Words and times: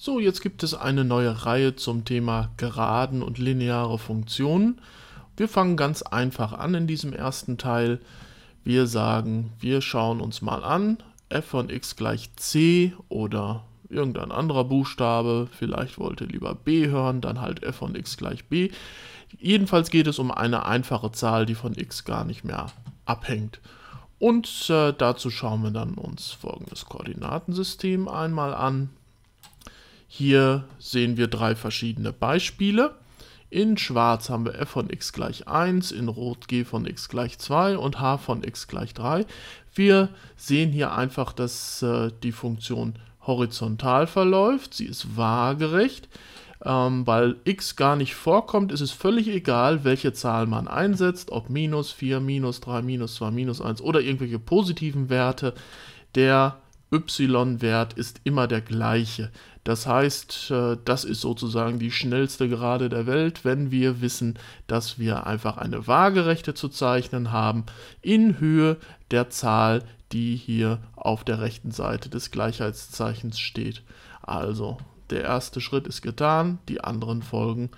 So, 0.00 0.20
jetzt 0.20 0.42
gibt 0.42 0.62
es 0.62 0.74
eine 0.74 1.02
neue 1.02 1.44
Reihe 1.44 1.74
zum 1.74 2.04
Thema 2.04 2.50
Geraden 2.56 3.20
und 3.20 3.36
lineare 3.36 3.98
Funktionen. 3.98 4.80
Wir 5.36 5.48
fangen 5.48 5.76
ganz 5.76 6.02
einfach 6.02 6.52
an 6.52 6.72
in 6.74 6.86
diesem 6.86 7.12
ersten 7.12 7.58
Teil. 7.58 7.98
Wir 8.62 8.86
sagen, 8.86 9.52
wir 9.58 9.80
schauen 9.80 10.20
uns 10.20 10.40
mal 10.40 10.62
an, 10.62 10.98
f 11.30 11.46
von 11.46 11.68
x 11.68 11.96
gleich 11.96 12.30
c 12.36 12.92
oder 13.08 13.64
irgendein 13.88 14.30
anderer 14.30 14.62
Buchstabe, 14.62 15.48
vielleicht 15.50 15.98
wollt 15.98 16.20
ihr 16.20 16.28
lieber 16.28 16.54
b 16.54 16.86
hören, 16.86 17.20
dann 17.20 17.40
halt 17.40 17.64
f 17.64 17.74
von 17.74 17.96
x 17.96 18.16
gleich 18.16 18.44
b. 18.44 18.70
Jedenfalls 19.40 19.90
geht 19.90 20.06
es 20.06 20.20
um 20.20 20.30
eine 20.30 20.64
einfache 20.64 21.10
Zahl, 21.10 21.44
die 21.44 21.56
von 21.56 21.76
x 21.76 22.04
gar 22.04 22.24
nicht 22.24 22.44
mehr 22.44 22.66
abhängt. 23.04 23.58
Und 24.20 24.70
äh, 24.70 24.92
dazu 24.92 25.28
schauen 25.28 25.64
wir 25.64 25.72
dann 25.72 25.94
uns 25.94 26.30
folgendes 26.30 26.84
Koordinatensystem 26.84 28.06
einmal 28.06 28.54
an. 28.54 28.90
Hier 30.10 30.64
sehen 30.78 31.18
wir 31.18 31.28
drei 31.28 31.54
verschiedene 31.54 32.12
Beispiele. 32.12 32.94
In 33.50 33.76
schwarz 33.76 34.28
haben 34.30 34.46
wir 34.46 34.54
f 34.56 34.70
von 34.70 34.90
x 34.90 35.12
gleich 35.12 35.46
1, 35.46 35.92
in 35.92 36.08
rot 36.08 36.48
g 36.48 36.64
von 36.64 36.86
x 36.86 37.08
gleich 37.08 37.38
2 37.38 37.78
und 37.78 38.00
h 38.00 38.18
von 38.18 38.42
x 38.42 38.68
gleich 38.68 38.94
3. 38.94 39.26
Wir 39.74 40.08
sehen 40.36 40.72
hier 40.72 40.92
einfach, 40.92 41.32
dass 41.32 41.82
äh, 41.82 42.10
die 42.22 42.32
Funktion 42.32 42.94
horizontal 43.26 44.06
verläuft. 44.06 44.74
Sie 44.74 44.86
ist 44.86 45.16
waagerecht. 45.16 46.08
Ähm, 46.64 47.06
weil 47.06 47.36
x 47.44 47.76
gar 47.76 47.94
nicht 47.94 48.14
vorkommt, 48.14 48.72
ist 48.72 48.80
es 48.80 48.90
völlig 48.90 49.28
egal, 49.28 49.84
welche 49.84 50.12
Zahl 50.12 50.46
man 50.46 50.66
einsetzt, 50.66 51.30
ob 51.30 51.50
minus 51.50 51.92
4, 51.92 52.18
minus 52.18 52.60
3, 52.60 52.82
minus 52.82 53.14
2, 53.14 53.30
minus 53.30 53.60
1 53.60 53.80
oder 53.80 54.00
irgendwelche 54.00 54.40
positiven 54.40 55.08
Werte. 55.08 55.54
Der 56.16 56.56
y-Wert 56.90 57.92
ist 57.94 58.20
immer 58.24 58.46
der 58.46 58.60
gleiche. 58.60 59.30
Das 59.64 59.86
heißt, 59.86 60.50
äh, 60.50 60.76
das 60.84 61.04
ist 61.04 61.20
sozusagen 61.20 61.78
die 61.78 61.90
schnellste 61.90 62.48
Gerade 62.48 62.88
der 62.88 63.06
Welt, 63.06 63.44
wenn 63.44 63.70
wir 63.70 64.00
wissen, 64.00 64.38
dass 64.66 64.98
wir 64.98 65.26
einfach 65.26 65.58
eine 65.58 65.86
Waagerechte 65.86 66.54
zu 66.54 66.68
zeichnen 66.68 67.32
haben 67.32 67.64
in 68.00 68.40
Höhe 68.40 68.78
der 69.10 69.28
Zahl, 69.30 69.84
die 70.12 70.36
hier 70.36 70.78
auf 70.96 71.24
der 71.24 71.40
rechten 71.40 71.70
Seite 71.70 72.08
des 72.08 72.30
Gleichheitszeichens 72.30 73.38
steht. 73.38 73.82
Also, 74.22 74.78
der 75.10 75.22
erste 75.22 75.60
Schritt 75.60 75.86
ist 75.86 76.02
getan, 76.02 76.58
die 76.68 76.82
anderen 76.82 77.22
folgen 77.22 77.70